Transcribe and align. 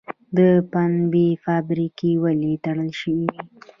د 0.37 0.39
پنبې 0.71 1.27
فابریکې 1.45 2.11
ولې 2.23 2.53
تړل 2.65 2.89
شوې 3.01 3.25
وې؟ 3.31 3.41